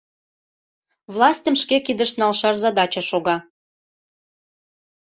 Властьым 1.13 1.55
шке 1.61 1.77
кидыш 1.85 2.11
налшаш 2.19 2.55
задача 2.65 3.01
шога. 3.09 3.37